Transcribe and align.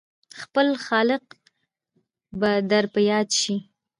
خپل 0.41 0.67
خالق 0.85 1.23
به 2.39 2.51
در 2.69 2.85
په 2.93 2.99
ياد 3.09 3.29
شي! 3.41 3.55